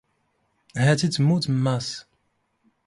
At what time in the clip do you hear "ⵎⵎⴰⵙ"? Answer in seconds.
1.53-1.87